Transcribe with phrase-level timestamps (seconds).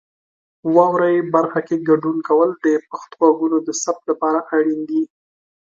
[0.75, 5.01] واورئ برخه کې ګډون کول د پښتو غږونو د ثبت لپاره اړین دي.